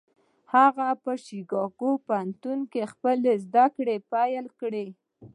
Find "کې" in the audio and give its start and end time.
2.71-2.81